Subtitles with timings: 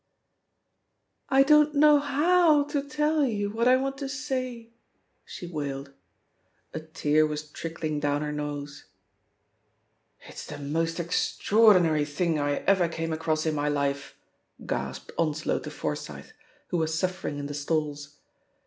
[1.29, 4.71] ""'I don't know how to tell you what I want to say,'"
[5.25, 5.93] she wailei
[6.73, 8.85] A tear was trickling down her nose.
[10.21, 14.17] "It's the most extraordinary thing I ever came across in my life!"
[14.65, 16.33] gasped Onslow to Forsyth,
[16.69, 18.15] who was suifering in the stalls.